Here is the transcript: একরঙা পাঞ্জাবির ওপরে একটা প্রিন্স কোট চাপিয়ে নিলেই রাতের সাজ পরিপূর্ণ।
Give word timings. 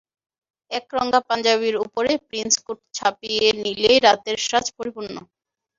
একরঙা 0.71 1.19
পাঞ্জাবির 1.27 1.75
ওপরে 1.83 2.11
একটা 2.13 2.25
প্রিন্স 2.29 2.53
কোট 2.65 2.79
চাপিয়ে 2.97 3.45
নিলেই 3.63 3.97
রাতের 4.05 4.37
সাজ 4.47 4.65
পরিপূর্ণ। 4.77 5.15